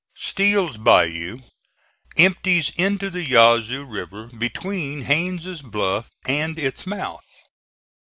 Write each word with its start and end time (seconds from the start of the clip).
Steel's 0.17 0.77
Bayou 0.77 1.43
empties 2.17 2.71
into 2.71 3.11
the 3.11 3.23
Yazoo 3.23 3.85
River 3.85 4.29
between 4.35 5.03
Haines' 5.03 5.61
Bluff 5.61 6.09
and 6.27 6.57
its 6.57 6.87
mouth. 6.87 7.27